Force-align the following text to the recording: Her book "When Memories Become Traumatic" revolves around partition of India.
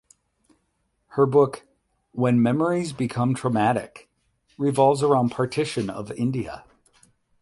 Her 1.09 1.27
book 1.27 1.67
"When 2.11 2.41
Memories 2.41 2.91
Become 2.91 3.35
Traumatic" 3.35 4.09
revolves 4.57 5.03
around 5.03 5.29
partition 5.29 5.91
of 5.91 6.11
India. 6.13 6.63